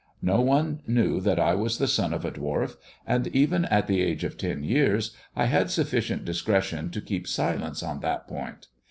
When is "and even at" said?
3.05-3.85